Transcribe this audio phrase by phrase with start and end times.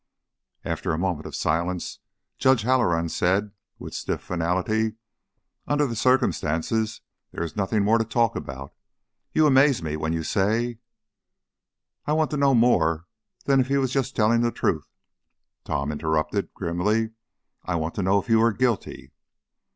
[0.65, 1.99] After a moment of silence
[2.39, 4.95] Judge Halloran said, with stiff finality:
[5.67, 8.73] "Under the circumstances there is nothing more to talk about.
[9.31, 10.79] You amaze me when you say"
[12.07, 13.05] "I want to know more
[13.45, 14.89] than if he was just telling the truth,"
[15.65, 17.11] Tom interrupted, grimly.
[17.63, 19.11] "I want to know if you were guilty."